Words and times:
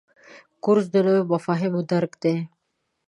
کورس 0.63 0.85
د 0.91 0.95
نویو 1.05 1.29
مفاهیمو 1.33 1.81
درک 1.91 2.11
دی. 2.23 2.35